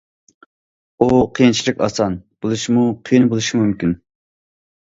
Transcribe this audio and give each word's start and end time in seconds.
ئۇ 1.07 1.19
قىيىنچىلىق 1.39 1.83
ئاسان 1.87 2.15
بولۇشىمۇ، 2.47 2.87
قىيىن 3.11 3.31
بولۇشىمۇ 3.35 3.63
مۇمكىن. 3.67 3.95